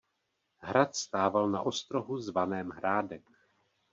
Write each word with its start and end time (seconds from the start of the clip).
Hrad 0.67 0.95
stával 0.95 1.49
na 1.49 1.61
ostrohu 1.61 2.17
zvaném 2.17 2.69
"Hrádek". 2.69 3.25